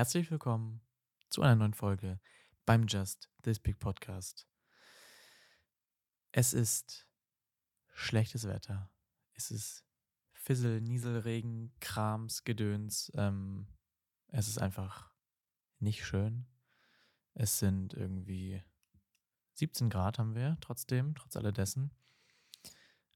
Herzlich 0.00 0.30
willkommen 0.30 0.80
zu 1.28 1.42
einer 1.42 1.56
neuen 1.56 1.74
Folge 1.74 2.20
beim 2.64 2.86
Just 2.86 3.28
This 3.42 3.58
Big 3.58 3.78
Podcast. 3.78 4.48
Es 6.32 6.54
ist 6.54 7.06
schlechtes 7.92 8.48
Wetter. 8.48 8.90
Es 9.34 9.50
ist 9.50 9.84
Fissel, 10.32 10.80
Nieselregen, 10.80 11.74
Krams, 11.80 12.44
Gedöns. 12.44 13.12
Ähm, 13.14 13.66
es 14.28 14.48
ist 14.48 14.56
einfach 14.56 15.12
nicht 15.80 16.02
schön. 16.06 16.46
Es 17.34 17.58
sind 17.58 17.92
irgendwie 17.92 18.62
17 19.52 19.90
Grad 19.90 20.18
haben 20.18 20.34
wir 20.34 20.56
trotzdem, 20.62 21.14
trotz 21.14 21.36
alledessen. 21.36 21.90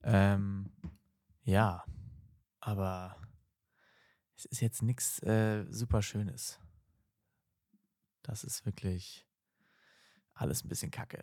Ähm, 0.02 0.70
ja, 1.44 1.82
aber 2.60 3.16
es 4.36 4.44
ist 4.44 4.60
jetzt 4.60 4.82
nichts 4.82 5.22
äh, 5.22 5.64
super 5.70 6.02
Schönes. 6.02 6.60
Das 8.24 8.42
ist 8.42 8.66
wirklich 8.66 9.24
alles 10.32 10.64
ein 10.64 10.68
bisschen 10.68 10.90
kacke. 10.90 11.22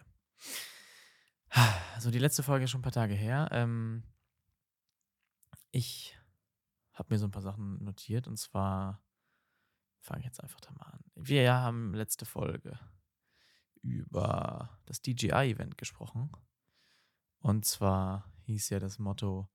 Also 1.95 2.09
die 2.11 2.19
letzte 2.19 2.43
Folge 2.43 2.63
ist 2.63 2.71
schon 2.71 2.79
ein 2.79 2.83
paar 2.83 2.93
Tage 2.93 3.13
her. 3.13 3.49
Ähm, 3.51 4.03
ich 5.71 6.17
habe 6.93 7.13
mir 7.13 7.19
so 7.19 7.25
ein 7.25 7.31
paar 7.31 7.41
Sachen 7.41 7.83
notiert 7.83 8.27
und 8.27 8.37
zwar 8.37 9.03
fange 9.99 10.21
ich 10.21 10.25
jetzt 10.25 10.41
einfach 10.41 10.61
da 10.61 10.71
mal 10.71 10.85
an. 10.85 11.03
Wir 11.15 11.53
haben 11.53 11.93
letzte 11.93 12.25
Folge 12.25 12.79
über 13.81 14.79
das 14.85 15.01
DJI-Event 15.01 15.77
gesprochen. 15.77 16.31
Und 17.39 17.65
zwar 17.65 18.31
hieß 18.43 18.69
ja 18.69 18.79
das 18.79 18.97
Motto 18.97 19.51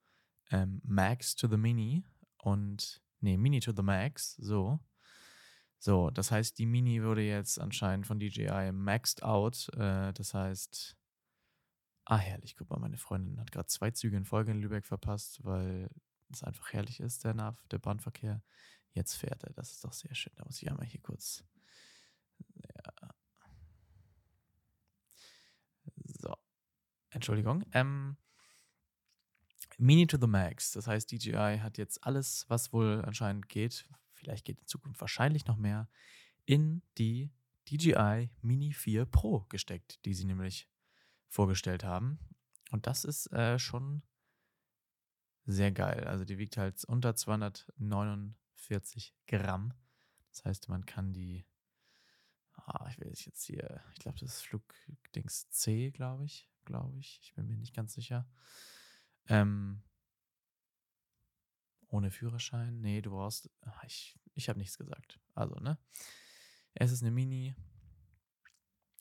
ähm, 0.50 0.82
Max 0.84 1.34
to 1.34 1.48
the 1.48 1.56
Mini 1.56 2.04
und 2.36 3.02
Nee, 3.20 3.36
Mini 3.36 3.60
to 3.60 3.72
the 3.72 3.82
Max, 3.82 4.36
so. 4.36 4.78
So, 5.78 6.10
das 6.10 6.30
heißt, 6.30 6.58
die 6.58 6.66
Mini 6.66 7.02
wurde 7.02 7.22
jetzt 7.22 7.60
anscheinend 7.60 8.06
von 8.06 8.18
DJI 8.18 8.72
maxed 8.72 9.22
out. 9.22 9.68
Äh, 9.74 10.12
das 10.12 10.34
heißt, 10.34 10.96
ah, 12.06 12.16
herrlich, 12.16 12.56
guck 12.56 12.70
mal, 12.70 12.78
meine 12.78 12.98
Freundin 12.98 13.38
hat 13.40 13.52
gerade 13.52 13.66
zwei 13.66 13.90
Züge 13.90 14.16
in 14.16 14.24
Folge 14.24 14.52
in 14.52 14.60
Lübeck 14.60 14.86
verpasst, 14.86 15.44
weil 15.44 15.90
es 16.30 16.42
einfach 16.42 16.72
herrlich 16.72 17.00
ist, 17.00 17.24
der, 17.24 17.34
Nav 17.34 17.66
der 17.68 17.78
Bahnverkehr. 17.78 18.42
Jetzt 18.92 19.14
fährt 19.14 19.44
er, 19.44 19.52
das 19.52 19.72
ist 19.72 19.84
doch 19.84 19.92
sehr 19.92 20.14
schön. 20.14 20.32
Da 20.36 20.44
muss 20.44 20.62
ich 20.62 20.70
einmal 20.70 20.86
hier 20.86 21.00
kurz. 21.02 21.44
Ja. 22.54 23.14
So. 26.04 26.34
Entschuldigung. 27.10 27.64
Ähm, 27.72 28.16
Mini 29.78 30.06
to 30.06 30.16
the 30.18 30.26
Max. 30.26 30.72
Das 30.72 30.86
heißt, 30.86 31.10
DJI 31.12 31.58
hat 31.60 31.76
jetzt 31.76 32.02
alles, 32.04 32.46
was 32.48 32.72
wohl 32.72 33.02
anscheinend 33.04 33.48
geht, 33.48 33.86
vielleicht 34.26 34.44
geht 34.44 34.58
in 34.58 34.66
Zukunft 34.66 35.00
wahrscheinlich 35.00 35.46
noch 35.46 35.56
mehr, 35.56 35.88
in 36.46 36.82
die 36.98 37.30
DJI 37.70 38.28
Mini 38.42 38.72
4 38.72 39.06
Pro 39.06 39.46
gesteckt, 39.48 40.04
die 40.04 40.14
sie 40.14 40.24
nämlich 40.24 40.68
vorgestellt 41.28 41.84
haben. 41.84 42.18
Und 42.72 42.88
das 42.88 43.04
ist 43.04 43.32
äh, 43.32 43.60
schon 43.60 44.02
sehr 45.44 45.70
geil. 45.70 46.02
Also 46.04 46.24
die 46.24 46.38
wiegt 46.38 46.56
halt 46.56 46.82
unter 46.84 47.14
249 47.14 49.14
Gramm. 49.28 49.74
Das 50.32 50.44
heißt, 50.44 50.68
man 50.68 50.84
kann 50.86 51.12
die, 51.12 51.46
ah, 52.54 52.88
ich 52.90 52.98
will 52.98 53.06
jetzt 53.08 53.44
hier, 53.44 53.80
ich 53.92 54.00
glaube, 54.00 54.18
das 54.18 54.34
ist 54.34 54.42
Flugdings 54.42 55.48
C, 55.50 55.92
glaube 55.92 56.24
ich, 56.24 56.50
glaube 56.64 56.98
ich. 56.98 57.20
Ich 57.22 57.32
bin 57.34 57.46
mir 57.46 57.56
nicht 57.56 57.74
ganz 57.74 57.94
sicher. 57.94 58.28
Ähm, 59.28 59.84
ohne 61.96 62.10
Führerschein? 62.10 62.80
Nee, 62.80 63.00
du 63.00 63.10
brauchst. 63.10 63.50
Ach, 63.62 63.82
ich 63.84 64.18
ich 64.36 64.48
habe 64.48 64.58
nichts 64.58 64.78
gesagt. 64.78 65.18
Also, 65.34 65.56
ne? 65.56 65.78
Es 66.74 66.92
ist 66.92 67.02
eine 67.02 67.10
Mini. 67.10 67.54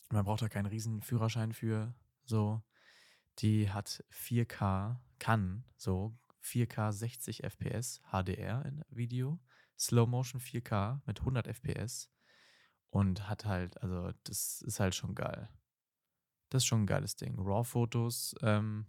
Man 0.10 0.24
braucht 0.24 0.42
da 0.42 0.50
keinen 0.50 0.66
riesen 0.66 1.02
Führerschein 1.02 1.54
für. 1.54 1.94
So. 2.24 2.64
Die 3.40 3.70
hat 3.70 4.04
4K, 4.12 4.98
kann 5.20 5.66
so 5.76 6.18
4K 6.42 6.94
60 6.94 7.44
FPS 7.44 8.02
HDR 8.12 8.66
in 8.66 8.84
Video. 8.90 9.42
Slow 9.78 10.08
Motion 10.08 10.40
4K 10.40 11.02
mit 11.06 11.20
100 11.20 11.48
FPS. 11.48 12.10
Und 12.90 13.28
hat 13.28 13.44
halt, 13.44 13.82
also, 13.82 14.14
das 14.24 14.62
ist 14.62 14.80
halt 14.80 14.96
schon 14.96 15.16
geil. 15.16 15.50
Das 16.50 16.64
ist 16.64 16.68
schon 16.68 16.84
ein 16.84 16.88
geiles 16.88 17.18
Ding. 17.18 17.36
RAW-Fotos, 17.38 18.36
ähm, 18.42 18.86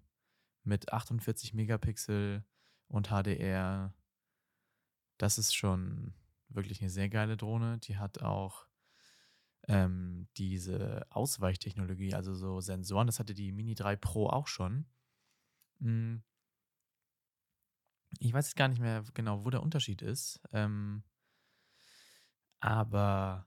mit 0.62 0.93
48 0.93 1.55
Megapixel 1.55 2.44
und 2.89 3.09
HDR. 3.09 3.95
Das 5.19 5.39
ist 5.39 5.55
schon 5.55 6.15
wirklich 6.49 6.81
eine 6.81 6.91
sehr 6.91 7.09
geile 7.09 7.37
Drohne. 7.37 7.79
Die 7.79 7.97
hat 7.97 8.23
auch 8.23 8.67
ähm, 9.69 10.29
diese 10.37 11.07
Ausweichtechnologie, 11.11 12.15
also 12.15 12.35
so 12.35 12.61
Sensoren. 12.61 13.07
Das 13.07 13.19
hatte 13.19 13.35
die 13.35 13.53
Mini 13.53 13.75
3 13.75 13.97
Pro 13.97 14.29
auch 14.29 14.47
schon. 14.47 14.87
Hm. 15.81 16.23
Ich 18.19 18.33
weiß 18.33 18.47
jetzt 18.47 18.57
gar 18.57 18.69
nicht 18.69 18.81
mehr 18.81 19.05
genau, 19.15 19.45
wo 19.45 19.51
der 19.51 19.63
Unterschied 19.63 20.03
ist. 20.03 20.41
Ähm, 20.53 21.03
aber 22.61 23.47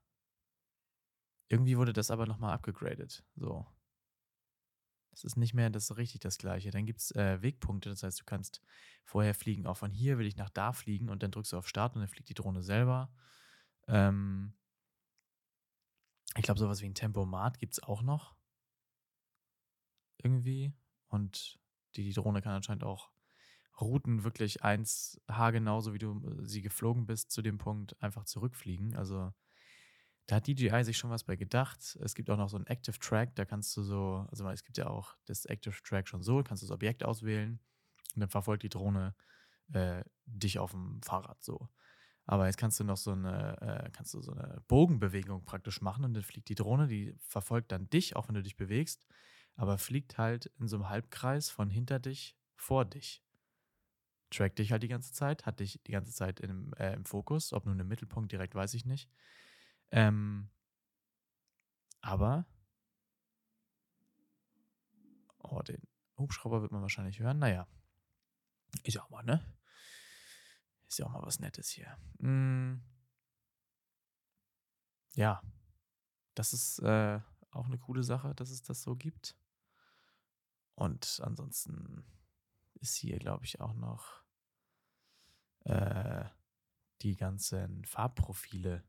irgendwie 1.48 1.78
wurde 1.78 1.94
das 1.94 2.12
aber 2.12 2.28
nochmal 2.28 2.54
abgegradet. 2.54 3.24
So. 3.36 3.66
Das 5.12 5.24
ist 5.24 5.38
nicht 5.38 5.54
mehr 5.54 5.70
das 5.70 5.98
richtig 5.98 6.22
das 6.22 6.38
gleiche. 6.38 6.72
Dann 6.72 6.86
gibt 6.86 7.00
es 7.00 7.12
äh, 7.12 7.42
Wegpunkte, 7.42 7.90
das 7.90 8.04
heißt, 8.04 8.20
du 8.20 8.26
kannst 8.26 8.62
vorher 9.04 9.34
fliegen, 9.34 9.66
auch 9.66 9.78
von 9.78 9.92
hier 9.92 10.18
will 10.18 10.28
ich 10.28 10.36
nach 10.36 10.50
da 10.50 10.72
fliegen 10.72 11.10
und 11.10 11.24
dann 11.24 11.32
drückst 11.32 11.54
du 11.54 11.58
auf 11.58 11.68
Start 11.68 11.96
und 11.96 12.02
dann 12.02 12.10
fliegt 12.10 12.30
die 12.30 12.36
Drohne 12.36 12.62
selber. 12.62 13.12
Ähm 13.88 14.54
ich 16.36 16.44
glaube, 16.44 16.60
sowas 16.60 16.82
wie 16.82 16.86
ein 16.86 16.96
Tempomat 16.96 17.60
gibt 17.60 17.74
es 17.74 17.84
auch 17.84 18.02
noch. 18.02 18.36
Irgendwie. 20.22 20.74
Und 21.08 21.60
die, 21.96 22.04
die 22.04 22.14
Drohne 22.14 22.42
kann 22.42 22.54
anscheinend 22.54 22.84
auch 22.84 23.10
Routen 23.82 24.24
wirklich 24.24 24.64
eins 24.64 25.22
haargenau, 25.30 25.82
so 25.82 25.94
wie 25.94 26.00
du 26.00 26.22
äh, 26.24 26.46
sie 26.46 26.62
geflogen 26.62 27.06
bist, 27.06 27.32
zu 27.32 27.42
dem 27.42 27.58
Punkt 27.58 28.02
einfach 28.02 28.26
zurückfliegen. 28.26 28.96
Also 28.96 29.34
da 30.30 30.36
hat 30.36 30.46
DJI 30.46 30.84
sich 30.84 30.96
schon 30.96 31.10
was 31.10 31.24
bei 31.24 31.36
gedacht. 31.36 31.98
Es 32.04 32.14
gibt 32.14 32.30
auch 32.30 32.38
noch 32.38 32.50
so 32.50 32.58
einen 32.58 32.68
Active 32.68 33.00
Track, 33.00 33.36
da 33.36 33.46
kannst 33.46 33.76
du 33.76 33.82
so, 33.82 34.28
also 34.30 34.48
es 34.50 34.64
gibt 34.64 34.78
ja 34.78 34.88
auch 34.88 35.16
das 35.26 35.46
Active 35.46 35.82
Track 35.84 36.08
schon 36.08 36.22
so, 36.22 36.44
kannst 36.44 36.62
du 36.62 36.68
das 36.68 36.72
Objekt 36.72 37.04
auswählen 37.04 37.60
und 38.14 38.20
dann 38.20 38.30
verfolgt 38.30 38.62
die 38.62 38.70
Drohne 38.70 39.16
äh, 39.74 40.04
dich 40.28 40.60
auf 40.60 40.70
dem 40.72 41.02
Fahrrad 41.02 41.44
so. 41.44 41.68
Aber 42.28 42.46
jetzt 42.46 42.58
kannst 42.58 42.80
du 42.80 42.84
noch 42.84 42.98
so 42.98 43.12
eine, 43.12 43.60
äh, 43.60 43.90
kannst 43.90 44.14
du 44.14 44.22
so 44.22 44.32
eine 44.34 44.62
Bogenbewegung 44.68 45.46
praktisch 45.46 45.82
machen 45.82 46.06
und 46.06 46.14
dann 46.14 46.22
fliegt 46.22 46.50
die 46.50 46.56
Drohne, 46.56 46.88
die 46.88 47.16
verfolgt 47.22 47.72
dann 47.72 47.90
dich, 47.90 48.16
auch 48.16 48.28
wenn 48.28 48.36
du 48.36 48.44
dich 48.44 48.56
bewegst, 48.56 49.08
aber 49.56 49.80
fliegt 49.80 50.20
halt 50.20 50.46
in 50.60 50.68
so 50.68 50.76
einem 50.76 50.90
Halbkreis 50.90 51.50
von 51.50 51.72
hinter 51.72 51.98
dich 51.98 52.38
vor 52.56 52.86
dich. 52.86 53.24
Trackt 54.30 54.60
dich 54.60 54.72
halt 54.72 54.84
die 54.84 54.90
ganze 54.90 55.12
Zeit, 55.12 55.48
hat 55.48 55.60
dich 55.60 55.82
die 55.88 55.92
ganze 55.92 56.14
Zeit 56.14 56.40
im, 56.40 56.72
äh, 56.74 56.94
im 56.94 57.06
Fokus, 57.06 57.52
ob 57.52 57.66
nun 57.66 57.80
im 57.80 57.88
Mittelpunkt 57.88 58.32
direkt, 58.32 58.54
weiß 58.54 58.76
ich 58.76 58.86
nicht. 58.86 59.10
Ähm, 59.92 60.50
aber, 62.02 62.46
oh, 65.40 65.62
den 65.62 65.82
Hubschrauber 66.18 66.62
wird 66.62 66.72
man 66.72 66.82
wahrscheinlich 66.82 67.20
hören. 67.20 67.40
Naja, 67.40 67.68
ist 68.84 68.94
ja 68.94 69.04
auch 69.04 69.10
mal, 69.10 69.24
ne? 69.24 69.44
Ist 70.88 71.00
ja 71.00 71.06
auch 71.06 71.12
mal 71.12 71.22
was 71.22 71.40
Nettes 71.40 71.70
hier. 71.70 71.98
Hm. 72.20 72.84
Ja, 75.16 75.42
das 76.36 76.54
ist 76.54 76.80
äh, 76.80 77.20
auch 77.52 77.66
eine 77.66 77.78
coole 77.78 78.04
Sache, 78.04 78.34
dass 78.36 78.50
es 78.50 78.62
das 78.62 78.82
so 78.82 78.96
gibt. 78.96 79.36
Und 80.76 81.20
ansonsten 81.24 82.06
ist 82.76 82.96
hier, 82.96 83.20
glaube 83.20 83.44
ich, 83.44 83.60
auch 83.60 83.74
noch 83.74 84.24
äh, 85.66 86.26
die 87.02 87.16
ganzen 87.16 87.84
Farbprofile 87.86 88.84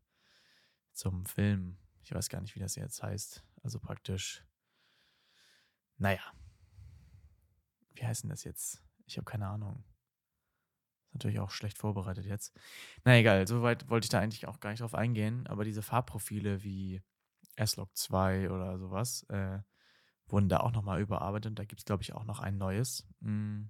zum 0.92 1.26
Film. 1.26 1.78
Ich 2.02 2.12
weiß 2.12 2.28
gar 2.28 2.40
nicht, 2.40 2.54
wie 2.54 2.60
das 2.60 2.76
jetzt 2.76 3.02
heißt. 3.02 3.44
Also 3.62 3.78
praktisch, 3.78 4.44
naja. 5.96 6.22
Wie 7.94 8.06
heißt 8.06 8.22
denn 8.22 8.30
das 8.30 8.44
jetzt? 8.44 8.82
Ich 9.06 9.16
habe 9.16 9.24
keine 9.24 9.48
Ahnung. 9.48 9.84
Ist 11.10 11.14
natürlich 11.14 11.40
auch 11.40 11.50
schlecht 11.50 11.76
vorbereitet 11.76 12.24
jetzt. 12.24 12.56
Na 13.04 13.16
egal, 13.16 13.46
soweit 13.46 13.88
wollte 13.88 14.06
ich 14.06 14.10
da 14.10 14.20
eigentlich 14.20 14.46
auch 14.46 14.60
gar 14.60 14.70
nicht 14.70 14.80
drauf 14.80 14.94
eingehen. 14.94 15.46
Aber 15.46 15.64
diese 15.64 15.82
Farbprofile 15.82 16.62
wie 16.62 17.02
S-Log 17.56 17.94
2 17.96 18.50
oder 18.50 18.78
sowas 18.78 19.24
äh, 19.28 19.58
wurden 20.28 20.48
da 20.48 20.60
auch 20.60 20.72
nochmal 20.72 21.00
überarbeitet. 21.00 21.58
Da 21.58 21.64
gibt 21.64 21.80
es, 21.80 21.84
glaube 21.84 22.02
ich, 22.02 22.12
auch 22.12 22.24
noch 22.24 22.40
ein 22.40 22.58
neues. 22.58 23.06
Mm. 23.20 23.64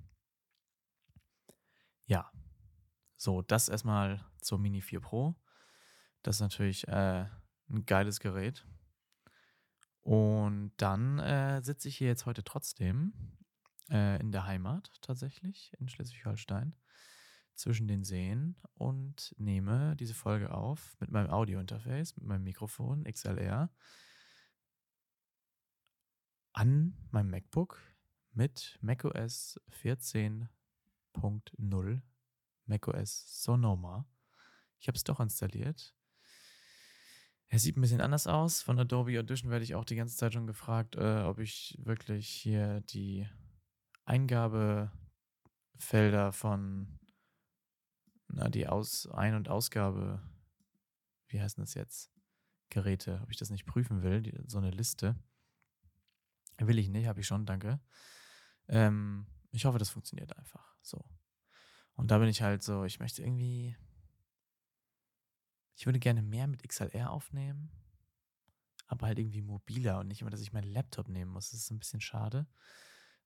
Ja. 2.06 2.30
So, 3.16 3.42
das 3.42 3.68
erstmal 3.68 4.24
zur 4.40 4.58
Mini 4.58 4.82
4 4.82 5.00
Pro. 5.00 5.36
Das 6.22 6.36
ist 6.36 6.40
natürlich 6.40 6.86
äh, 6.88 7.26
ein 7.68 7.86
geiles 7.86 8.20
Gerät. 8.20 8.66
Und 10.02 10.72
dann 10.76 11.18
äh, 11.18 11.62
sitze 11.62 11.88
ich 11.88 11.96
hier 11.96 12.08
jetzt 12.08 12.26
heute 12.26 12.42
trotzdem 12.42 13.12
äh, 13.90 14.20
in 14.20 14.32
der 14.32 14.46
Heimat 14.46 14.90
tatsächlich, 15.02 15.72
in 15.78 15.88
Schleswig-Holstein, 15.88 16.74
zwischen 17.54 17.88
den 17.88 18.04
Seen 18.04 18.56
und 18.74 19.34
nehme 19.38 19.96
diese 19.96 20.14
Folge 20.14 20.52
auf 20.52 20.96
mit 21.00 21.10
meinem 21.10 21.30
Audio-Interface, 21.30 22.16
mit 22.16 22.24
meinem 22.24 22.44
Mikrofon 22.44 23.04
XLR 23.04 23.70
an 26.52 26.94
meinem 27.10 27.30
MacBook 27.30 27.80
mit 28.32 28.78
macOS 28.80 29.60
14.0 29.82 32.02
macOS 32.66 33.42
Sonoma. 33.42 34.06
Ich 34.78 34.88
habe 34.88 34.96
es 34.96 35.04
doch 35.04 35.20
installiert. 35.20 35.94
Er 37.52 37.58
sieht 37.58 37.76
ein 37.76 37.80
bisschen 37.80 38.00
anders 38.00 38.28
aus. 38.28 38.62
Von 38.62 38.78
Adobe 38.78 39.18
Audition 39.18 39.50
werde 39.50 39.64
ich 39.64 39.74
auch 39.74 39.84
die 39.84 39.96
ganze 39.96 40.16
Zeit 40.16 40.32
schon 40.32 40.46
gefragt, 40.46 40.94
äh, 40.94 41.22
ob 41.22 41.40
ich 41.40 41.76
wirklich 41.82 42.28
hier 42.28 42.80
die 42.82 43.28
Eingabefelder 44.04 46.32
von 46.32 47.00
na, 48.28 48.48
die 48.48 48.68
Aus 48.68 49.08
Ein- 49.08 49.34
und 49.34 49.48
Ausgabe, 49.48 50.22
wie 51.26 51.40
heißt 51.40 51.58
das 51.58 51.74
jetzt? 51.74 52.12
Geräte, 52.70 53.18
ob 53.24 53.32
ich 53.32 53.36
das 53.36 53.50
nicht 53.50 53.66
prüfen 53.66 54.02
will, 54.02 54.22
die, 54.22 54.32
so 54.46 54.58
eine 54.58 54.70
Liste. 54.70 55.16
Will 56.58 56.78
ich 56.78 56.88
nicht, 56.88 57.08
habe 57.08 57.20
ich 57.20 57.26
schon, 57.26 57.46
danke. 57.46 57.80
Ähm, 58.68 59.26
ich 59.50 59.64
hoffe, 59.64 59.78
das 59.78 59.90
funktioniert 59.90 60.38
einfach 60.38 60.76
so. 60.82 61.04
Und 61.94 62.12
da 62.12 62.18
bin 62.18 62.28
ich 62.28 62.42
halt 62.42 62.62
so, 62.62 62.84
ich 62.84 63.00
möchte 63.00 63.22
irgendwie, 63.22 63.76
ich 65.80 65.86
würde 65.86 65.98
gerne 65.98 66.20
mehr 66.20 66.46
mit 66.46 66.62
XLR 66.62 67.10
aufnehmen, 67.10 67.70
aber 68.86 69.06
halt 69.06 69.18
irgendwie 69.18 69.40
mobiler 69.40 70.00
und 70.00 70.08
nicht 70.08 70.20
immer, 70.20 70.28
dass 70.28 70.42
ich 70.42 70.52
meinen 70.52 70.70
Laptop 70.70 71.08
nehmen 71.08 71.30
muss. 71.30 71.52
Das 71.52 71.60
ist 71.60 71.70
ein 71.70 71.78
bisschen 71.78 72.02
schade. 72.02 72.46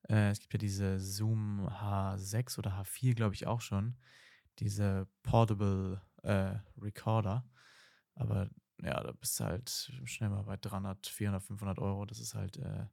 Äh, 0.09 0.31
es 0.31 0.39
gibt 0.39 0.53
ja 0.53 0.59
diese 0.59 1.01
Zoom 1.01 1.67
H6 1.67 2.57
oder 2.61 2.81
H4, 2.81 3.15
glaube 3.15 3.35
ich, 3.35 3.49
auch 3.49 3.61
schon. 3.61 3.97
Diese 4.61 5.09
Portable 5.25 6.01
äh, 6.23 6.55
Recorder. 6.81 7.45
Aber 8.15 8.49
ja, 8.81 9.03
da 9.03 9.11
bist 9.11 9.41
du 9.41 9.45
halt 9.47 9.93
schnell 10.05 10.31
mal 10.31 10.45
bei 10.45 10.57
300, 10.57 11.09
400, 11.09 11.43
500 11.43 11.81
Euro. 11.81 12.07
Das 12.07 12.21
ist 12.21 12.37
halt, 12.37 12.59
äh, 12.59 12.87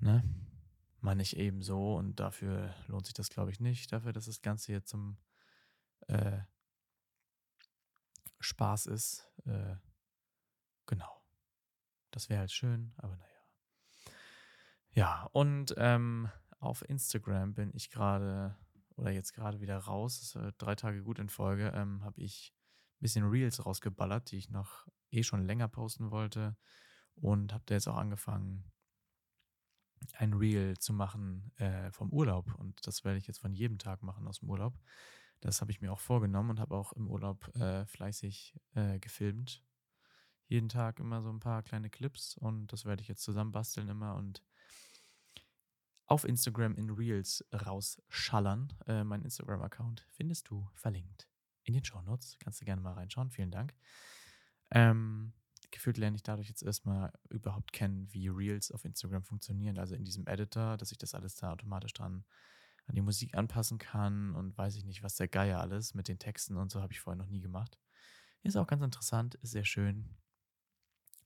ne? 0.00 0.24
Mal 1.00 1.16
nicht 1.16 1.36
eben 1.36 1.60
so 1.60 1.96
und 1.96 2.18
dafür 2.18 2.74
lohnt 2.86 3.04
sich 3.04 3.12
das, 3.12 3.28
glaube 3.28 3.50
ich, 3.50 3.60
nicht. 3.60 3.92
Dafür, 3.92 4.14
dass 4.14 4.24
das 4.24 4.40
Ganze 4.40 4.72
hier 4.72 4.86
zum 4.86 5.18
äh, 6.06 6.38
Spaß 8.44 8.86
ist. 8.86 9.30
Äh, 9.46 9.76
genau. 10.86 11.22
Das 12.10 12.28
wäre 12.28 12.40
halt 12.40 12.52
schön, 12.52 12.92
aber 12.96 13.16
naja. 13.16 13.30
Ja, 14.92 15.28
und 15.32 15.74
ähm, 15.76 16.30
auf 16.60 16.88
Instagram 16.88 17.54
bin 17.54 17.72
ich 17.74 17.90
gerade 17.90 18.56
oder 18.96 19.10
jetzt 19.10 19.32
gerade 19.32 19.60
wieder 19.60 19.78
raus. 19.78 20.22
Ist, 20.22 20.38
drei 20.58 20.74
Tage 20.74 21.02
gut 21.02 21.18
in 21.18 21.28
Folge. 21.28 21.72
Ähm, 21.74 22.04
Habe 22.04 22.20
ich 22.20 22.54
ein 22.96 23.00
bisschen 23.00 23.28
Reels 23.28 23.64
rausgeballert, 23.64 24.30
die 24.30 24.38
ich 24.38 24.50
noch 24.50 24.86
eh 25.10 25.22
schon 25.22 25.44
länger 25.44 25.68
posten 25.68 26.10
wollte. 26.10 26.56
Und 27.16 27.52
habe 27.52 27.64
da 27.66 27.74
jetzt 27.74 27.88
auch 27.88 27.96
angefangen, 27.96 28.70
ein 30.14 30.34
Reel 30.34 30.76
zu 30.78 30.92
machen 30.92 31.52
äh, 31.56 31.90
vom 31.92 32.12
Urlaub. 32.12 32.54
Und 32.54 32.86
das 32.86 33.04
werde 33.04 33.18
ich 33.18 33.26
jetzt 33.26 33.40
von 33.40 33.52
jedem 33.52 33.78
Tag 33.78 34.02
machen 34.02 34.26
aus 34.26 34.40
dem 34.40 34.50
Urlaub. 34.50 34.78
Das 35.44 35.60
habe 35.60 35.70
ich 35.70 35.82
mir 35.82 35.92
auch 35.92 36.00
vorgenommen 36.00 36.50
und 36.50 36.60
habe 36.60 36.74
auch 36.74 36.94
im 36.94 37.06
Urlaub 37.06 37.54
äh, 37.56 37.84
fleißig 37.84 38.58
äh, 38.74 38.98
gefilmt. 38.98 39.62
Jeden 40.46 40.70
Tag 40.70 41.00
immer 41.00 41.20
so 41.20 41.28
ein 41.28 41.38
paar 41.38 41.62
kleine 41.62 41.90
Clips 41.90 42.38
und 42.38 42.72
das 42.72 42.86
werde 42.86 43.02
ich 43.02 43.08
jetzt 43.08 43.22
zusammenbasteln 43.22 43.88
immer 43.88 44.14
und 44.14 44.42
auf 46.06 46.24
Instagram 46.24 46.76
in 46.76 46.88
Reels 46.88 47.44
rausschallern. 47.52 48.72
Äh, 48.86 49.04
mein 49.04 49.20
Instagram-Account 49.20 50.06
findest 50.12 50.48
du 50.48 50.66
verlinkt 50.72 51.28
in 51.64 51.74
den 51.74 51.84
Show 51.84 52.00
Notes. 52.00 52.38
Kannst 52.38 52.62
du 52.62 52.64
gerne 52.64 52.80
mal 52.80 52.94
reinschauen. 52.94 53.30
Vielen 53.30 53.50
Dank. 53.50 53.74
Ähm, 54.70 55.34
gefühlt 55.70 55.98
lerne 55.98 56.16
ich 56.16 56.22
dadurch 56.22 56.48
jetzt 56.48 56.62
erstmal 56.62 57.12
überhaupt 57.28 57.74
kennen, 57.74 58.10
wie 58.12 58.28
Reels 58.28 58.72
auf 58.72 58.86
Instagram 58.86 59.24
funktionieren. 59.24 59.76
Also 59.76 59.94
in 59.94 60.06
diesem 60.06 60.26
Editor, 60.26 60.78
dass 60.78 60.90
ich 60.90 60.98
das 60.98 61.14
alles 61.14 61.34
da 61.34 61.52
automatisch 61.52 61.92
dran 61.92 62.24
an 62.86 62.94
die 62.94 63.02
Musik 63.02 63.34
anpassen 63.34 63.78
kann 63.78 64.34
und 64.34 64.56
weiß 64.56 64.76
ich 64.76 64.84
nicht, 64.84 65.02
was 65.02 65.16
der 65.16 65.28
Geier 65.28 65.60
alles 65.60 65.94
mit 65.94 66.08
den 66.08 66.18
Texten 66.18 66.56
und 66.56 66.70
so 66.70 66.82
habe 66.82 66.92
ich 66.92 67.00
vorher 67.00 67.22
noch 67.22 67.30
nie 67.30 67.40
gemacht. 67.40 67.78
Ist 68.42 68.56
auch 68.56 68.66
ganz 68.66 68.82
interessant, 68.82 69.36
ist 69.36 69.52
sehr 69.52 69.64
schön. 69.64 70.16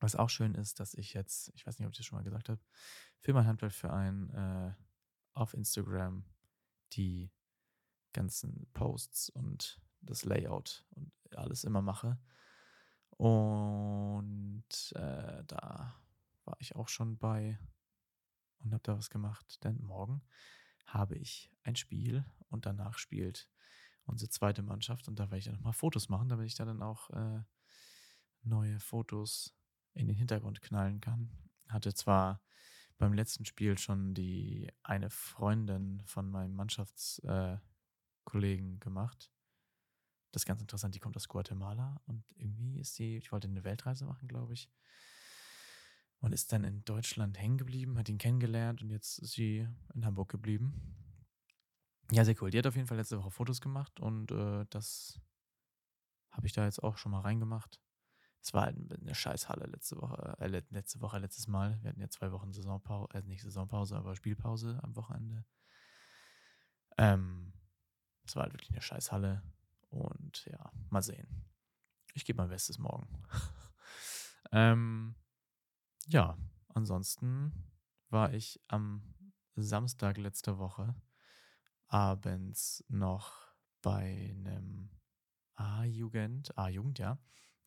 Was 0.01 0.15
auch 0.15 0.31
schön 0.31 0.55
ist, 0.55 0.79
dass 0.79 0.95
ich 0.95 1.15
jetzt, 1.15 1.53
ich 1.57 1.67
weiß 1.67 1.79
nicht, 1.79 1.87
ob 1.87 1.93
ich 1.93 1.99
das 1.99 2.07
schon 2.07 2.19
mal 2.19 2.25
gesagt 2.25 2.49
habe, 2.49 2.61
für 3.21 3.33
mein 3.33 3.47
Handwerkverein 3.47 4.31
äh, 4.31 4.73
auf 5.35 5.55
Instagram 5.55 6.25
die 6.93 7.33
ganzen 8.13 8.69
Posts 8.73 9.31
und 9.31 9.81
das 10.01 10.25
Layout 10.25 10.87
und 10.91 11.13
alles 11.35 11.65
immer 11.65 11.83
mache. 11.83 12.19
Und 13.11 14.93
äh, 14.95 15.43
da 15.45 16.01
war 16.45 16.57
ich 16.61 16.77
auch 16.77 16.89
schon 16.89 17.19
bei 17.19 17.59
und 18.61 18.73
habe 18.73 18.83
da 18.85 18.97
was 18.97 19.11
gemacht. 19.11 19.63
Denn 19.65 19.83
morgen 19.83 20.23
habe 20.89 21.17
ich 21.17 21.51
ein 21.63 21.77
Spiel 21.77 22.25
und 22.49 22.67
danach 22.67 22.99
spielt 22.99 23.49
unsere 24.05 24.31
zweite 24.31 24.63
Mannschaft 24.63 25.09
und 25.09 25.19
da 25.19 25.25
werde 25.25 25.39
ich 25.39 25.45
dann 25.45 25.55
nochmal 25.55 25.73
Fotos 25.73 26.09
machen, 26.09 26.29
damit 26.29 26.47
ich 26.47 26.55
da 26.55 26.65
dann 26.65 26.83
auch 26.83 27.11
äh, 27.11 27.43
neue 28.43 28.81
Fotos 28.81 29.55
in 29.95 30.07
den 30.07 30.17
Hintergrund 30.17 30.63
knallen 30.63 31.01
kann. 31.01 31.31
Hatte 31.69 31.93
zwar 31.93 32.43
beim 32.97 33.13
letzten 33.13 33.45
Spiel 33.45 33.79
schon 33.79 34.15
die 34.15 34.73
eine 34.83 35.11
Freundin 35.11 36.03
von 36.07 36.31
meinem 36.31 36.55
Mannschaftskollegen 36.55 38.75
äh, 38.75 38.79
gemacht. 38.79 39.31
Das 40.33 40.43
ist 40.43 40.47
ganz 40.47 40.61
interessant, 40.61 40.95
die 40.95 41.01
kommt 41.01 41.17
aus 41.17 41.29
Guatemala 41.29 42.01
und 42.07 42.25
irgendwie 42.35 42.79
ist 42.79 42.95
sie, 42.95 43.17
ich 43.17 43.33
wollte 43.33 43.49
eine 43.49 43.65
Weltreise 43.65 44.05
machen, 44.05 44.29
glaube 44.29 44.55
ich. 44.55 44.71
Und 46.21 46.33
ist 46.33 46.53
dann 46.53 46.65
in 46.65 46.85
Deutschland 46.85 47.39
hängen 47.39 47.59
geblieben, 47.59 47.97
hat 47.97 48.09
ihn 48.09 48.19
kennengelernt 48.19 48.83
und 48.83 48.91
jetzt 48.91 49.19
ist 49.19 49.33
sie 49.33 49.69
in 49.95 50.05
Hamburg 50.05 50.29
geblieben. 50.29 50.97
Ja, 52.11 52.25
sehr 52.25 52.35
cool. 52.43 52.51
Die 52.51 52.59
hat 52.59 52.67
auf 52.67 52.75
jeden 52.75 52.89
Fall 52.89 52.97
letzte 52.97 53.19
Woche 53.19 53.31
Fotos 53.31 53.61
gemacht 53.61 54.01
und 54.01 54.33
äh, 54.33 54.65
das 54.71 55.21
habe 56.31 56.47
ich 56.47 56.53
da 56.53 56.65
jetzt 56.65 56.83
auch 56.83 56.99
schon 56.99 57.13
mal 57.13 57.21
reingemacht. 57.21 57.81
Es 58.41 58.55
war 58.55 58.65
halt 58.65 58.77
eine 59.01 59.15
Scheißhalle 59.15 59.67
letzte 59.67 59.97
Woche, 59.97 60.37
äh, 60.39 60.63
letzte 60.71 61.01
Woche, 61.01 61.19
letztes 61.19 61.47
Mal. 61.47 61.79
Wir 61.83 61.91
hatten 61.91 62.01
ja 62.01 62.09
zwei 62.09 62.33
Wochen 62.33 62.53
Saisonpause, 62.53 63.09
äh, 63.15 63.23
nicht 63.23 63.43
Saisonpause, 63.43 63.97
aber 63.97 64.17
Spielpause 64.17 64.81
am 64.83 64.97
Wochenende. 64.97 65.45
Ähm, 66.97 67.53
es 68.25 68.37
war 68.37 68.45
halt 68.45 68.55
wirklich 68.55 68.71
eine 68.71 68.83
Scheißhalle. 68.83 69.43
Und 69.91 70.45
ja, 70.47 70.71
mal 70.91 71.03
sehen. 71.03 71.47
Ich 72.15 72.25
gebe 72.25 72.39
mein 72.39 72.51
Bestes 72.51 72.79
morgen. 72.79 73.09
ähm, 74.53 75.15
ja, 76.09 76.37
ansonsten 76.69 77.53
war 78.09 78.33
ich 78.33 78.61
am 78.69 79.03
Samstag 79.55 80.17
letzte 80.17 80.59
Woche 80.59 80.95
abends 81.87 82.85
noch 82.89 83.33
bei 83.83 84.35
einem 84.35 84.91
A-Jugend, 85.55 86.57
A-Jugend, 86.57 86.99
ja, 86.99 87.19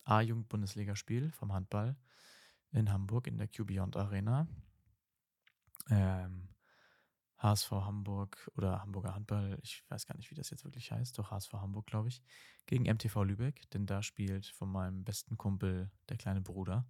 A-Jugend-Bundesligaspiel 0.04 1.30
vom 1.30 1.52
Handball 1.52 1.96
in 2.72 2.90
Hamburg 2.90 3.26
in 3.26 3.38
der 3.38 3.48
Q-Beyond 3.48 3.96
Arena. 3.96 4.48
Ähm, 5.90 6.48
HSV 7.38 7.70
Hamburg 7.72 8.50
oder 8.56 8.80
Hamburger 8.80 9.14
Handball, 9.14 9.58
ich 9.62 9.84
weiß 9.88 10.06
gar 10.06 10.16
nicht, 10.16 10.30
wie 10.30 10.34
das 10.34 10.50
jetzt 10.50 10.64
wirklich 10.64 10.90
heißt, 10.92 11.18
doch 11.18 11.30
HSV 11.30 11.52
Hamburg, 11.54 11.86
glaube 11.86 12.08
ich, 12.08 12.22
gegen 12.66 12.84
MTV 12.84 13.24
Lübeck, 13.24 13.68
denn 13.70 13.86
da 13.86 14.02
spielt 14.02 14.46
von 14.46 14.70
meinem 14.70 15.04
besten 15.04 15.36
Kumpel 15.36 15.90
der 16.08 16.16
kleine 16.16 16.40
Bruder. 16.40 16.86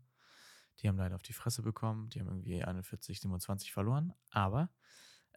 Die 0.80 0.88
haben 0.88 0.96
leider 0.96 1.14
auf 1.14 1.22
die 1.22 1.32
Fresse 1.32 1.62
bekommen, 1.62 2.08
die 2.08 2.20
haben 2.20 2.28
irgendwie 2.28 2.62
41, 2.62 3.20
27 3.20 3.72
verloren, 3.72 4.12
aber 4.30 4.70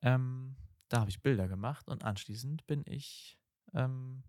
ähm, 0.01 0.55
da 0.87 1.01
habe 1.01 1.09
ich 1.09 1.21
Bilder 1.21 1.47
gemacht 1.47 1.87
und 1.87 2.03
anschließend 2.03 2.65
bin 2.67 2.83
ich 2.85 3.39
ähm, 3.73 4.23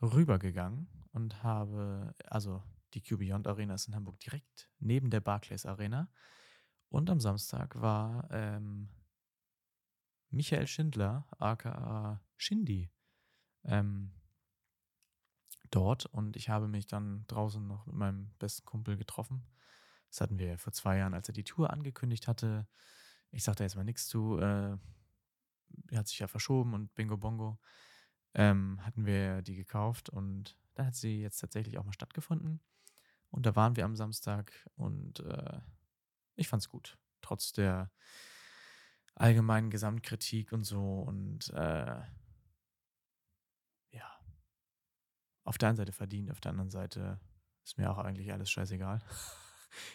rübergegangen 0.00 0.88
und 1.12 1.42
habe, 1.42 2.14
also 2.26 2.62
die 2.94 3.02
Q 3.02 3.16
Arena 3.44 3.74
ist 3.74 3.88
in 3.88 3.94
Hamburg 3.94 4.18
direkt 4.20 4.70
neben 4.78 5.10
der 5.10 5.20
Barclays 5.20 5.66
Arena. 5.66 6.10
Und 6.88 7.08
am 7.08 7.20
Samstag 7.20 7.80
war 7.80 8.28
ähm, 8.30 8.90
Michael 10.28 10.66
Schindler, 10.66 11.26
aka 11.38 12.22
Shindy, 12.36 12.90
ähm, 13.64 14.12
dort. 15.70 16.06
Und 16.06 16.36
ich 16.36 16.48
habe 16.48 16.68
mich 16.68 16.86
dann 16.86 17.24
draußen 17.28 17.66
noch 17.66 17.86
mit 17.86 17.94
meinem 17.94 18.30
besten 18.38 18.66
Kumpel 18.66 18.96
getroffen. 18.96 19.46
Das 20.12 20.20
hatten 20.20 20.38
wir 20.38 20.58
vor 20.58 20.74
zwei 20.74 20.98
Jahren, 20.98 21.14
als 21.14 21.28
er 21.28 21.32
die 21.32 21.42
Tour 21.42 21.70
angekündigt 21.70 22.28
hatte. 22.28 22.66
Ich 23.30 23.44
sagte 23.44 23.62
jetzt 23.62 23.76
mal 23.76 23.84
nichts 23.84 24.06
zu. 24.08 24.38
Äh, 24.38 24.76
er 25.90 25.98
hat 25.98 26.06
sich 26.06 26.18
ja 26.18 26.28
verschoben 26.28 26.74
und 26.74 26.94
Bingo 26.94 27.16
Bongo 27.16 27.58
ähm, 28.34 28.78
hatten 28.84 29.06
wir 29.06 29.40
die 29.40 29.56
gekauft 29.56 30.10
und 30.10 30.58
dann 30.74 30.86
hat 30.86 30.94
sie 30.94 31.22
jetzt 31.22 31.38
tatsächlich 31.38 31.78
auch 31.78 31.84
mal 31.84 31.94
stattgefunden. 31.94 32.60
Und 33.30 33.46
da 33.46 33.56
waren 33.56 33.74
wir 33.76 33.86
am 33.86 33.96
Samstag 33.96 34.52
und 34.76 35.20
äh, 35.20 35.60
ich 36.36 36.46
fand's 36.46 36.68
gut. 36.68 36.98
Trotz 37.22 37.52
der 37.52 37.90
allgemeinen 39.14 39.70
Gesamtkritik 39.70 40.52
und 40.52 40.64
so. 40.64 41.00
Und 41.00 41.48
äh, 41.54 42.02
auf 45.44 45.58
der 45.58 45.70
einen 45.70 45.76
Seite 45.76 45.92
verdient, 45.92 46.30
auf 46.30 46.40
der 46.40 46.50
anderen 46.50 46.70
Seite 46.70 47.18
ist 47.64 47.78
mir 47.78 47.90
auch 47.90 47.98
eigentlich 47.98 48.32
alles 48.32 48.50
scheißegal. 48.50 49.00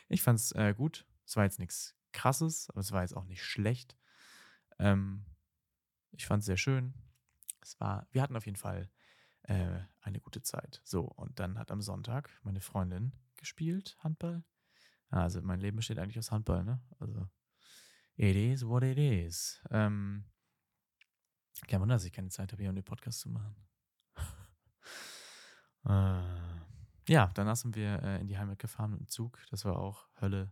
ich 0.08 0.22
fand 0.22 0.40
es 0.40 0.52
äh, 0.54 0.74
gut. 0.76 1.06
Es 1.26 1.36
war 1.36 1.44
jetzt 1.44 1.60
nichts 1.60 1.96
krasses, 2.14 2.70
aber 2.70 2.80
es 2.80 2.92
war 2.92 3.02
jetzt 3.02 3.16
auch 3.16 3.26
nicht 3.26 3.44
schlecht. 3.44 3.98
Ähm, 4.80 5.26
ich 6.12 6.26
fand 6.26 6.42
es 6.42 6.46
sehr 6.46 6.58
schön. 6.58 6.94
Es 7.62 7.80
war, 7.80 8.08
wir 8.12 8.22
hatten 8.22 8.36
auf 8.36 8.46
jeden 8.46 8.58
Fall 8.58 8.90
äh, 9.44 9.80
eine 10.02 10.20
gute 10.20 10.42
Zeit. 10.42 10.82
So, 10.84 11.02
und 11.02 11.40
dann 11.40 11.60
hat 11.60 11.72
am 11.72 11.82
Sonntag 11.82 12.30
meine 12.44 12.62
Freundin 12.62 13.14
gespielt, 13.36 13.98
Handball. 14.00 14.44
Also 15.10 15.42
mein 15.42 15.60
Leben 15.60 15.78
besteht 15.78 16.00
eigentlich 16.00 16.20
aus 16.20 16.32
Handball, 16.32 16.64
ne? 16.64 16.82
Also, 17.00 17.30
it 18.16 18.36
is 18.36 18.66
what 18.66 18.84
it 18.84 18.98
is. 18.98 19.62
Ähm, 19.72 20.26
kein 21.68 21.82
Wunder, 21.82 21.96
dass 21.96 22.04
ich 22.04 22.14
keine 22.14 22.30
Zeit 22.30 22.52
habe, 22.52 22.62
hier 22.62 22.70
um 22.70 22.76
den 22.76 22.84
Podcast 22.84 23.22
zu 23.22 23.30
machen. 23.30 23.56
äh, 25.86 26.44
ja, 27.08 27.32
danach 27.34 27.56
sind 27.56 27.76
wir 27.76 28.02
äh, 28.04 28.20
in 28.20 28.28
die 28.28 28.38
Heimat 28.38 28.60
gefahren 28.60 28.92
mit 28.92 29.00
dem 29.00 29.08
Zug. 29.08 29.40
Das 29.50 29.66
war 29.66 29.78
auch 29.78 30.08
Hölle. 30.22 30.52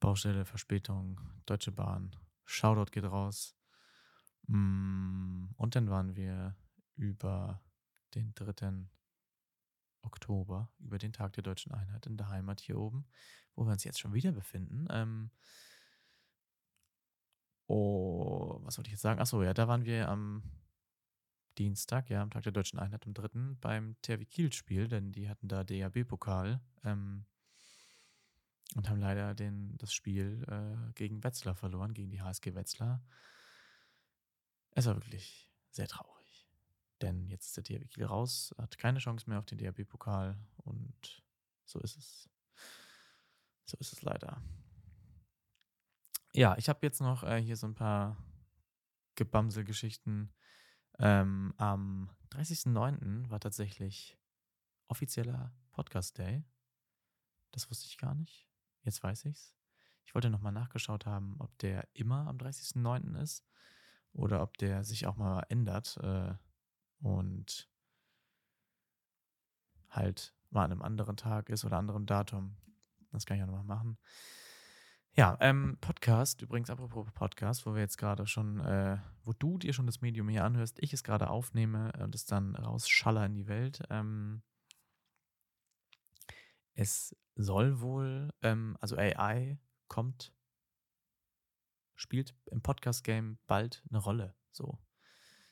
Baustelle, 0.00 0.46
Verspätung, 0.46 1.20
Deutsche 1.44 1.72
Bahn. 1.72 2.16
Shoutout 2.46 2.90
geht 2.90 3.04
raus. 3.04 3.54
Mm, 4.46 5.48
und 5.56 5.76
dann 5.76 5.90
waren 5.90 6.16
wir 6.16 6.56
über 6.96 7.62
den 8.14 8.34
3. 8.34 8.86
Oktober, 10.02 10.70
über 10.78 10.98
den 10.98 11.12
Tag 11.12 11.34
der 11.34 11.42
deutschen 11.42 11.72
Einheit 11.72 12.06
in 12.06 12.16
der 12.16 12.30
Heimat 12.30 12.60
hier 12.60 12.78
oben, 12.78 13.06
wo 13.54 13.64
wir 13.64 13.72
uns 13.72 13.84
jetzt 13.84 14.00
schon 14.00 14.14
wieder 14.14 14.32
befinden. 14.32 14.86
Ähm, 14.90 15.30
oh, 17.66 18.58
was 18.62 18.78
wollte 18.78 18.88
ich 18.88 18.92
jetzt 18.92 19.02
sagen? 19.02 19.20
Achso, 19.20 19.42
ja, 19.42 19.52
da 19.52 19.68
waren 19.68 19.84
wir 19.84 20.08
am 20.08 20.42
Dienstag, 21.60 22.08
ja, 22.08 22.22
am 22.22 22.30
Tag 22.30 22.44
der 22.44 22.52
deutschen 22.52 22.78
Einheit, 22.78 23.06
am 23.06 23.12
3. 23.12 23.56
beim 23.60 23.94
THW 24.00 24.24
Kiel-Spiel, 24.24 24.88
denn 24.88 25.12
die 25.12 25.28
hatten 25.28 25.46
da 25.46 25.62
DAB-Pokal 25.62 26.58
ähm, 26.84 27.26
und 28.76 28.88
haben 28.88 28.98
leider 28.98 29.34
den, 29.34 29.76
das 29.76 29.92
Spiel 29.92 30.42
äh, 30.48 30.92
gegen 30.94 31.22
Wetzlar 31.22 31.54
verloren, 31.54 31.92
gegen 31.92 32.10
die 32.10 32.22
HSG 32.22 32.54
Wetzlar. 32.54 33.04
Es 34.70 34.86
war 34.86 34.96
wirklich 34.96 35.52
sehr 35.70 35.86
traurig. 35.86 36.48
Denn 37.02 37.28
jetzt 37.28 37.48
ist 37.48 37.58
der 37.58 37.64
DRB 37.64 37.90
Kiel 37.90 38.04
raus, 38.06 38.54
hat 38.56 38.78
keine 38.78 38.98
Chance 38.98 39.28
mehr 39.28 39.38
auf 39.38 39.44
den 39.44 39.58
DRB-Pokal 39.58 40.38
und 40.56 41.22
so 41.66 41.78
ist 41.80 41.98
es. 41.98 42.30
So 43.66 43.76
ist 43.76 43.92
es 43.92 44.00
leider. 44.00 44.42
Ja, 46.32 46.56
ich 46.56 46.70
habe 46.70 46.86
jetzt 46.86 47.02
noch 47.02 47.22
äh, 47.22 47.42
hier 47.42 47.58
so 47.58 47.66
ein 47.66 47.74
paar 47.74 48.16
Gebamsel-Geschichten. 49.16 50.32
Ähm, 51.02 51.54
am 51.56 52.10
30.09. 52.32 53.30
war 53.30 53.40
tatsächlich 53.40 54.18
offizieller 54.86 55.52
Podcast-Day. 55.72 56.44
Das 57.52 57.70
wusste 57.70 57.86
ich 57.86 57.96
gar 57.96 58.14
nicht. 58.14 58.46
Jetzt 58.82 59.02
weiß 59.02 59.24
ich's. 59.24 59.56
Ich 60.04 60.14
wollte 60.14 60.28
nochmal 60.28 60.52
nachgeschaut 60.52 61.06
haben, 61.06 61.36
ob 61.38 61.56
der 61.58 61.88
immer 61.94 62.26
am 62.26 62.36
30.09. 62.36 63.18
ist 63.18 63.46
oder 64.12 64.42
ob 64.42 64.58
der 64.58 64.84
sich 64.84 65.06
auch 65.06 65.16
mal 65.16 65.42
ändert 65.48 65.96
äh, 66.02 66.34
und 66.98 67.70
halt 69.88 70.34
mal 70.50 70.64
an 70.64 70.72
einem 70.72 70.82
anderen 70.82 71.16
Tag 71.16 71.48
ist 71.48 71.64
oder 71.64 71.78
anderem 71.78 72.04
Datum. 72.04 72.56
Das 73.10 73.24
kann 73.24 73.38
ich 73.38 73.42
auch 73.42 73.46
nochmal 73.46 73.64
machen. 73.64 73.96
Ja, 75.16 75.36
ähm, 75.40 75.76
Podcast, 75.80 76.40
übrigens 76.40 76.70
apropos 76.70 77.10
Podcast, 77.12 77.66
wo 77.66 77.74
wir 77.74 77.80
jetzt 77.80 77.98
gerade 77.98 78.26
schon, 78.26 78.60
äh, 78.60 78.98
wo 79.24 79.32
du 79.32 79.58
dir 79.58 79.72
schon 79.72 79.86
das 79.86 80.00
Medium 80.00 80.28
hier 80.28 80.44
anhörst, 80.44 80.78
ich 80.80 80.92
es 80.92 81.02
gerade 81.02 81.30
aufnehme 81.30 81.92
und 81.98 82.14
es 82.14 82.26
dann 82.26 82.54
rausschaller 82.54 83.26
in 83.26 83.34
die 83.34 83.48
Welt. 83.48 83.82
Ähm, 83.90 84.42
es 86.74 87.16
soll 87.34 87.80
wohl, 87.80 88.32
ähm, 88.42 88.76
also 88.80 88.96
AI 88.96 89.58
kommt 89.88 90.32
spielt 91.96 92.34
im 92.46 92.62
Podcast-Game 92.62 93.38
bald 93.46 93.82
eine 93.90 93.98
Rolle. 93.98 94.34
So. 94.52 94.78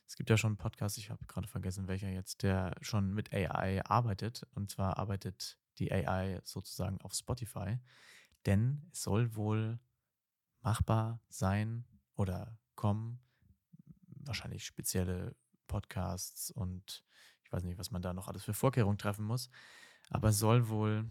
Es 0.06 0.16
gibt 0.16 0.30
ja 0.30 0.38
schon 0.38 0.52
einen 0.52 0.56
Podcast, 0.56 0.96
ich 0.96 1.10
habe 1.10 1.24
gerade 1.26 1.46
vergessen, 1.46 1.88
welcher 1.88 2.08
jetzt, 2.08 2.42
der 2.42 2.74
schon 2.80 3.12
mit 3.12 3.34
AI 3.34 3.84
arbeitet. 3.84 4.46
Und 4.52 4.70
zwar 4.70 4.98
arbeitet 4.98 5.58
die 5.78 5.92
AI 5.92 6.40
sozusagen 6.44 6.98
auf 7.02 7.12
Spotify. 7.12 7.78
Denn 8.48 8.88
es 8.92 9.02
soll 9.02 9.36
wohl 9.36 9.78
machbar 10.62 11.20
sein 11.28 11.84
oder 12.14 12.58
kommen, 12.76 13.20
wahrscheinlich 14.06 14.64
spezielle 14.64 15.36
Podcasts 15.66 16.50
und 16.50 17.04
ich 17.44 17.52
weiß 17.52 17.64
nicht, 17.64 17.76
was 17.76 17.90
man 17.90 18.00
da 18.00 18.14
noch 18.14 18.26
alles 18.26 18.44
für 18.44 18.54
Vorkehrungen 18.54 18.96
treffen 18.96 19.26
muss. 19.26 19.50
Aber 20.08 20.30
es 20.30 20.38
soll 20.38 20.70
wohl 20.70 21.10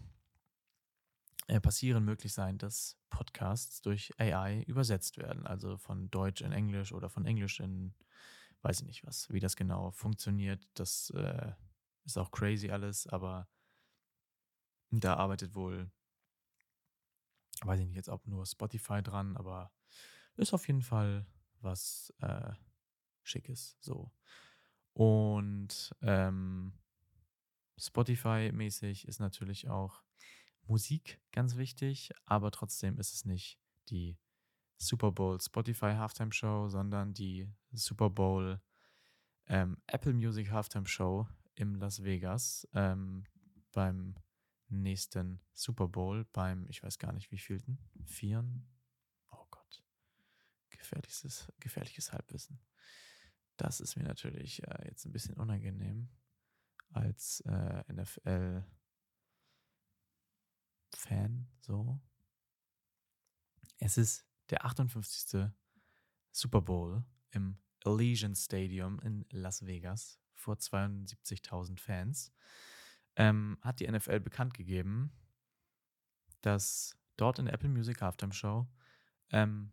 äh, 1.46 1.60
passieren 1.60 2.04
möglich 2.04 2.32
sein, 2.32 2.58
dass 2.58 2.98
Podcasts 3.08 3.82
durch 3.82 4.12
AI 4.18 4.64
übersetzt 4.64 5.16
werden. 5.16 5.46
Also 5.46 5.76
von 5.76 6.10
Deutsch 6.10 6.40
in 6.40 6.50
Englisch 6.50 6.92
oder 6.92 7.08
von 7.08 7.24
Englisch 7.24 7.60
in, 7.60 7.94
weiß 8.62 8.80
ich 8.80 8.86
nicht 8.86 9.06
was, 9.06 9.30
wie 9.30 9.38
das 9.38 9.54
genau 9.54 9.92
funktioniert. 9.92 10.66
Das 10.74 11.10
äh, 11.10 11.52
ist 12.04 12.18
auch 12.18 12.32
crazy 12.32 12.72
alles, 12.72 13.06
aber 13.06 13.46
da 14.90 15.14
arbeitet 15.14 15.54
wohl, 15.54 15.92
weiß 17.64 17.80
ich 17.80 17.86
nicht 17.86 17.96
jetzt, 17.96 18.08
ob 18.08 18.26
nur 18.26 18.46
Spotify 18.46 19.02
dran, 19.02 19.36
aber 19.36 19.72
ist 20.36 20.54
auf 20.54 20.66
jeden 20.66 20.82
Fall 20.82 21.26
was 21.60 22.12
äh, 22.20 22.52
Schickes. 23.22 23.76
So. 23.80 24.12
Und 24.92 25.94
ähm, 26.02 26.72
Spotify-mäßig 27.78 29.06
ist 29.06 29.20
natürlich 29.20 29.68
auch 29.68 30.02
Musik 30.66 31.20
ganz 31.32 31.56
wichtig, 31.56 32.10
aber 32.24 32.50
trotzdem 32.50 32.98
ist 32.98 33.14
es 33.14 33.24
nicht 33.24 33.58
die 33.88 34.18
Super 34.76 35.12
Bowl 35.12 35.40
Spotify 35.40 35.94
Halftime 35.94 36.32
Show, 36.32 36.68
sondern 36.68 37.14
die 37.14 37.48
Super 37.72 38.10
Bowl 38.10 38.60
ähm, 39.46 39.78
Apple 39.86 40.12
Music 40.14 40.50
Halftime 40.50 40.86
Show 40.86 41.26
im 41.54 41.74
Las 41.76 42.02
Vegas 42.04 42.68
ähm, 42.74 43.24
beim 43.72 44.14
nächsten 44.68 45.40
Super 45.52 45.88
Bowl, 45.88 46.24
beim, 46.32 46.66
ich 46.68 46.82
weiß 46.82 46.98
gar 46.98 47.12
nicht 47.12 47.30
wie 47.30 47.38
vielten, 47.38 47.78
vieren. 48.04 48.68
Oh 49.30 49.46
Gott, 49.50 49.82
gefährliches, 50.70 51.52
gefährliches 51.60 52.12
Halbwissen. 52.12 52.60
Das 53.56 53.80
ist 53.80 53.96
mir 53.96 54.04
natürlich 54.04 54.62
äh, 54.62 54.88
jetzt 54.88 55.04
ein 55.04 55.12
bisschen 55.12 55.36
unangenehm 55.36 56.08
als 56.92 57.40
äh, 57.40 57.92
NFL 57.92 58.64
Fan, 60.94 61.46
so. 61.60 62.00
Es 63.78 63.98
ist 63.98 64.26
der 64.50 64.64
58. 64.64 65.50
Super 66.32 66.60
Bowl 66.62 67.04
im 67.30 67.58
Elysian 67.84 68.34
Stadium 68.34 68.98
in 69.00 69.24
Las 69.30 69.64
Vegas 69.64 70.18
vor 70.34 70.56
72.000 70.56 71.78
Fans. 71.78 72.32
Ähm, 73.18 73.58
hat 73.62 73.80
die 73.80 73.90
NFL 73.90 74.20
bekannt 74.20 74.54
gegeben, 74.54 75.12
dass 76.40 76.96
dort 77.16 77.38
in 77.38 77.46
der 77.46 77.54
Apple 77.54 77.68
Music 77.68 78.00
Halftime 78.00 78.32
Show 78.32 78.66
ähm, 79.30 79.72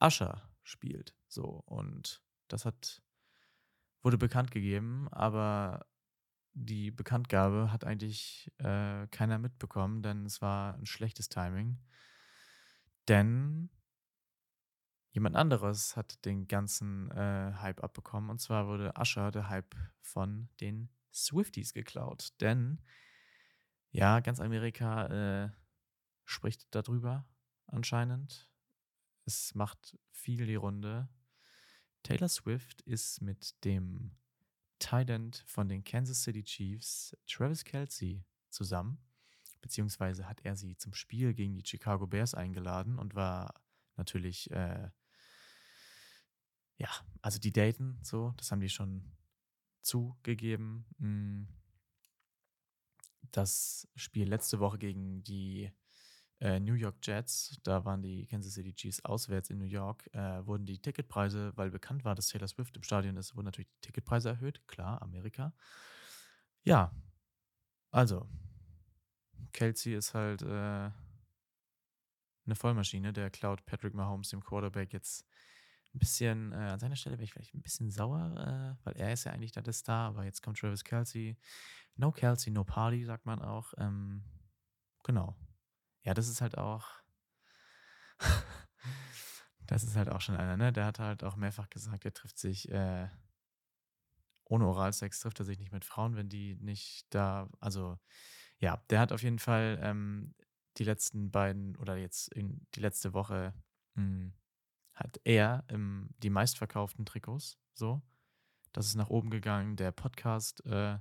Usher 0.00 0.48
spielt. 0.62 1.14
So, 1.28 1.62
und 1.66 2.22
das 2.48 2.64
hat 2.64 3.02
wurde 4.02 4.18
bekannt 4.18 4.50
gegeben, 4.50 5.08
aber 5.10 5.86
die 6.52 6.90
Bekanntgabe 6.90 7.72
hat 7.72 7.84
eigentlich 7.84 8.52
äh, 8.58 9.06
keiner 9.08 9.38
mitbekommen, 9.38 10.02
denn 10.02 10.26
es 10.26 10.40
war 10.40 10.74
ein 10.74 10.86
schlechtes 10.86 11.28
Timing. 11.28 11.78
Denn 13.08 13.70
jemand 15.10 15.36
anderes 15.36 15.96
hat 15.96 16.24
den 16.24 16.46
ganzen 16.46 17.10
äh, 17.10 17.54
Hype 17.56 17.82
abbekommen. 17.82 18.30
Und 18.30 18.40
zwar 18.40 18.66
wurde 18.68 18.92
Usher 18.98 19.30
der 19.30 19.48
Hype 19.48 19.74
von 20.00 20.48
den 20.60 20.90
Swifties 21.14 21.72
geklaut. 21.72 22.32
Denn, 22.40 22.80
ja, 23.90 24.20
ganz 24.20 24.40
Amerika 24.40 25.44
äh, 25.44 25.50
spricht 26.24 26.66
darüber 26.74 27.26
anscheinend. 27.66 28.50
Es 29.24 29.54
macht 29.54 29.96
viel 30.10 30.46
die 30.46 30.54
Runde. 30.56 31.08
Taylor 32.02 32.28
Swift 32.28 32.82
ist 32.82 33.22
mit 33.22 33.64
dem 33.64 34.16
Tight 34.78 35.08
End 35.08 35.44
von 35.46 35.68
den 35.68 35.84
Kansas 35.84 36.22
City 36.22 36.42
Chiefs, 36.44 37.16
Travis 37.26 37.64
Kelsey, 37.64 38.24
zusammen. 38.50 38.98
Beziehungsweise 39.60 40.28
hat 40.28 40.42
er 40.42 40.56
sie 40.56 40.76
zum 40.76 40.92
Spiel 40.92 41.32
gegen 41.32 41.54
die 41.54 41.66
Chicago 41.66 42.06
Bears 42.06 42.34
eingeladen 42.34 42.98
und 42.98 43.14
war 43.14 43.54
natürlich, 43.96 44.50
äh, 44.50 44.90
ja, 46.76 46.90
also 47.22 47.38
die 47.38 47.52
daten 47.52 47.98
so, 48.02 48.34
das 48.36 48.50
haben 48.50 48.60
die 48.60 48.68
schon 48.68 49.10
zugegeben. 49.84 50.86
Hm. 50.98 51.48
Das 53.30 53.88
Spiel 53.96 54.28
letzte 54.28 54.60
Woche 54.60 54.78
gegen 54.78 55.24
die 55.24 55.72
äh, 56.40 56.60
New 56.60 56.74
York 56.74 56.96
Jets, 57.02 57.58
da 57.62 57.84
waren 57.84 58.02
die 58.02 58.26
Kansas 58.26 58.54
City 58.54 58.74
Chiefs 58.74 59.04
auswärts 59.04 59.50
in 59.50 59.58
New 59.58 59.64
York, 59.64 60.08
äh, 60.12 60.46
wurden 60.46 60.66
die 60.66 60.78
Ticketpreise, 60.78 61.52
weil 61.56 61.70
bekannt 61.70 62.04
war, 62.04 62.14
dass 62.14 62.28
Taylor 62.28 62.48
Swift 62.48 62.76
im 62.76 62.82
Stadion 62.82 63.16
ist, 63.16 63.34
wurden 63.34 63.46
natürlich 63.46 63.70
die 63.70 63.80
Ticketpreise 63.80 64.30
erhöht. 64.30 64.66
Klar, 64.66 65.00
Amerika. 65.02 65.52
Ja, 66.64 66.92
also, 67.90 68.28
Kelsey 69.52 69.94
ist 69.94 70.14
halt 70.14 70.42
äh, 70.42 70.90
eine 72.44 72.54
Vollmaschine. 72.54 73.12
Der 73.12 73.30
klaut 73.30 73.64
Patrick 73.66 73.94
Mahomes, 73.94 74.30
dem 74.30 74.42
Quarterback, 74.42 74.92
jetzt 74.92 75.24
ein 75.94 75.98
bisschen, 75.98 76.52
äh, 76.52 76.56
an 76.56 76.78
seiner 76.78 76.96
Stelle 76.96 77.16
wäre 77.16 77.24
ich 77.24 77.32
vielleicht 77.32 77.54
ein 77.54 77.62
bisschen 77.62 77.90
sauer, 77.90 78.34
äh, 78.36 78.84
weil 78.84 78.96
er 78.96 79.12
ist 79.12 79.24
ja 79.24 79.32
eigentlich 79.32 79.52
da 79.52 79.62
der 79.62 79.72
Star, 79.72 80.08
aber 80.08 80.24
jetzt 80.24 80.42
kommt 80.42 80.58
Travis 80.58 80.84
Kelsey. 80.84 81.36
No 81.96 82.10
Kelsey, 82.10 82.52
no 82.52 82.64
Party, 82.64 83.04
sagt 83.04 83.26
man 83.26 83.40
auch. 83.40 83.72
Ähm, 83.78 84.24
genau. 85.04 85.36
Ja, 86.02 86.14
das 86.14 86.28
ist 86.28 86.40
halt 86.40 86.58
auch. 86.58 86.88
das 89.66 89.84
ist 89.84 89.96
halt 89.96 90.08
auch 90.08 90.20
schon 90.20 90.36
einer, 90.36 90.56
ne? 90.56 90.72
Der 90.72 90.86
hat 90.86 90.98
halt 90.98 91.22
auch 91.24 91.36
mehrfach 91.36 91.70
gesagt, 91.70 92.04
er 92.04 92.12
trifft 92.12 92.38
sich 92.38 92.68
äh, 92.70 93.08
ohne 94.44 94.66
Oralsex, 94.66 95.20
trifft 95.20 95.38
er 95.38 95.44
sich 95.44 95.58
nicht 95.58 95.72
mit 95.72 95.84
Frauen, 95.84 96.16
wenn 96.16 96.28
die 96.28 96.56
nicht 96.56 97.06
da. 97.10 97.48
Also, 97.60 97.98
ja, 98.58 98.82
der 98.90 99.00
hat 99.00 99.12
auf 99.12 99.22
jeden 99.22 99.38
Fall 99.38 99.78
ähm, 99.82 100.34
die 100.76 100.84
letzten 100.84 101.30
beiden 101.30 101.76
oder 101.76 101.96
jetzt 101.96 102.32
in 102.32 102.66
die 102.74 102.80
letzte 102.80 103.14
Woche 103.14 103.54
mh, 103.94 104.02
hm, 104.02 104.34
hat 104.94 105.20
er 105.24 105.64
ähm, 105.68 106.10
die 106.22 106.30
meistverkauften 106.30 107.04
Trikots. 107.04 107.58
So, 107.74 108.02
das 108.72 108.86
ist 108.86 108.94
nach 108.94 109.10
oben 109.10 109.30
gegangen. 109.30 109.76
Der 109.76 109.92
Podcast 109.92 110.64
äh, 110.66 110.98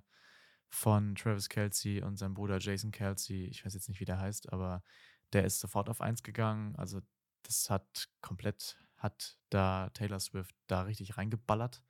von 0.70 1.16
Travis 1.16 1.50
Kelsey 1.50 2.02
und 2.02 2.18
seinem 2.18 2.34
Bruder 2.34 2.58
Jason 2.60 2.92
Kelsey, 2.92 3.46
ich 3.46 3.64
weiß 3.64 3.74
jetzt 3.74 3.90
nicht, 3.90 4.00
wie 4.00 4.06
der 4.06 4.20
heißt, 4.20 4.52
aber 4.52 4.84
der 5.32 5.46
ist 5.46 5.60
sofort 5.60 5.90
auf 5.90 6.02
eins 6.02 6.24
gegangen. 6.24 6.76
Also 6.76 7.02
das 7.44 7.70
hat 7.70 8.10
komplett, 8.22 8.78
hat 8.98 9.38
da 9.50 9.90
Taylor 9.90 10.20
Swift 10.20 10.56
da 10.68 10.82
richtig 10.82 11.18
reingeballert. 11.18 11.84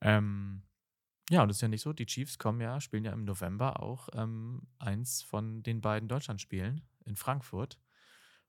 Ähm, 0.00 0.62
ja, 1.30 1.42
und 1.42 1.48
das 1.48 1.58
ist 1.58 1.62
ja 1.62 1.68
nicht 1.68 1.82
so. 1.82 1.92
Die 1.92 2.06
Chiefs 2.06 2.38
kommen 2.38 2.60
ja, 2.60 2.80
spielen 2.80 3.04
ja 3.04 3.12
im 3.12 3.24
November 3.24 3.82
auch 3.82 4.08
ähm, 4.12 4.62
eins 4.78 5.22
von 5.22 5.62
den 5.62 5.80
beiden 5.80 6.08
Deutschlandspielen 6.08 6.82
in 7.04 7.16
Frankfurt. 7.16 7.78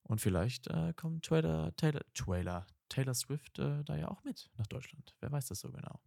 Und 0.07 0.21
vielleicht 0.21 0.67
äh, 0.67 0.93
kommt 0.93 1.25
Taylor, 1.25 1.75
Taylor, 1.75 2.01
Taylor, 2.13 2.67
Taylor 2.89 3.13
Swift 3.15 3.57
äh, 3.59 3.83
da 3.83 3.95
ja 3.95 4.07
auch 4.09 4.24
mit 4.24 4.51
nach 4.55 4.67
Deutschland. 4.67 5.15
Wer 5.19 5.31
weiß 5.31 5.47
das 5.47 5.59
so 5.59 5.71
genau. 5.71 6.00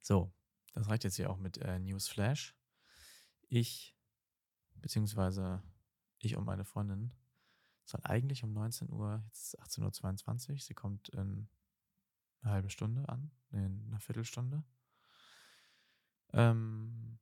So, 0.00 0.32
das 0.72 0.88
reicht 0.88 1.04
jetzt 1.04 1.16
hier 1.16 1.30
auch 1.30 1.36
mit 1.36 1.58
äh, 1.58 1.78
Newsflash. 1.78 2.56
Ich, 3.48 3.94
beziehungsweise 4.76 5.62
ich 6.18 6.36
und 6.36 6.44
meine 6.44 6.64
Freundin, 6.64 7.12
soll 7.84 8.00
eigentlich 8.04 8.42
um 8.44 8.52
19 8.52 8.90
Uhr, 8.90 9.22
jetzt 9.26 9.54
ist 9.54 9.60
18.22 9.60 10.50
Uhr, 10.50 10.58
sie 10.58 10.74
kommt 10.74 11.08
in 11.10 11.48
eine 12.42 12.52
halbe 12.52 12.70
Stunde 12.70 13.08
an, 13.08 13.30
in 13.50 13.84
einer 13.88 14.00
Viertelstunde. 14.00 14.64
Ähm, 16.32 17.18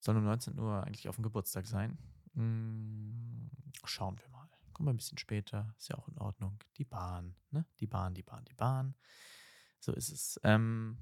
soll 0.00 0.16
um 0.16 0.24
19 0.24 0.58
Uhr 0.58 0.84
eigentlich 0.84 1.08
auf 1.08 1.16
dem 1.16 1.22
Geburtstag 1.22 1.66
sein. 1.66 1.98
Hm, 2.34 3.50
schauen 3.84 4.18
wir 4.18 4.28
mal. 4.30 4.39
Wir 4.84 4.92
ein 4.92 4.96
bisschen 4.96 5.18
später, 5.18 5.74
ist 5.78 5.88
ja 5.88 5.96
auch 5.96 6.08
in 6.08 6.18
Ordnung. 6.18 6.58
Die 6.76 6.84
Bahn, 6.84 7.36
ne? 7.50 7.66
Die 7.80 7.86
Bahn, 7.86 8.14
die 8.14 8.22
Bahn, 8.22 8.44
die 8.44 8.54
Bahn. 8.54 8.94
So 9.78 9.92
ist 9.92 10.10
es. 10.10 10.40
Ähm, 10.42 10.98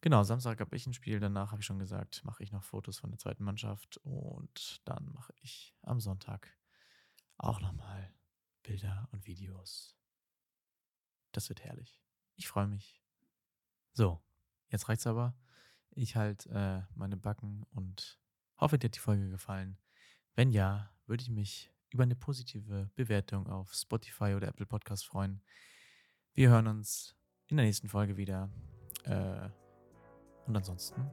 genau, 0.00 0.22
Samstag 0.22 0.60
habe 0.60 0.76
ich 0.76 0.86
ein 0.86 0.94
Spiel, 0.94 1.20
danach 1.20 1.52
habe 1.52 1.60
ich 1.60 1.66
schon 1.66 1.78
gesagt, 1.78 2.24
mache 2.24 2.42
ich 2.42 2.52
noch 2.52 2.64
Fotos 2.64 2.98
von 2.98 3.10
der 3.10 3.18
zweiten 3.18 3.44
Mannschaft 3.44 3.98
und 3.98 4.80
dann 4.84 5.12
mache 5.12 5.32
ich 5.42 5.74
am 5.82 6.00
Sonntag 6.00 6.56
auch 7.38 7.60
nochmal 7.60 8.12
Bilder 8.62 9.08
und 9.12 9.26
Videos. 9.26 9.96
Das 11.32 11.48
wird 11.48 11.64
herrlich. 11.64 12.02
Ich 12.36 12.48
freue 12.48 12.66
mich. 12.66 13.02
So, 13.92 14.20
jetzt 14.68 14.88
reicht's 14.88 15.06
aber. 15.06 15.36
Ich 15.90 16.16
halte 16.16 16.50
äh, 16.50 16.94
meine 16.94 17.16
Backen 17.16 17.64
und 17.70 18.20
hoffe, 18.58 18.78
dir 18.78 18.86
hat 18.86 18.94
die 18.94 19.00
Folge 19.00 19.28
gefallen. 19.28 19.78
Wenn 20.34 20.50
ja, 20.52 20.92
würde 21.06 21.22
ich 21.22 21.30
mich 21.30 21.72
über 21.90 22.02
eine 22.04 22.16
positive 22.16 22.90
Bewertung 22.94 23.46
auf 23.46 23.72
Spotify 23.72 24.34
oder 24.34 24.48
Apple 24.48 24.66
Podcast 24.66 25.06
freuen. 25.06 25.42
Wir 26.34 26.50
hören 26.50 26.66
uns 26.66 27.16
in 27.48 27.56
der 27.56 27.66
nächsten 27.66 27.88
Folge 27.88 28.16
wieder. 28.16 28.50
Äh, 29.04 29.48
und 30.46 30.56
ansonsten, 30.56 31.06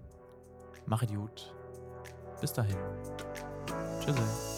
mache 0.86 1.08
gut. 1.08 1.54
Bis 2.40 2.54
dahin. 2.54 2.78
Tschüss. 4.00 4.57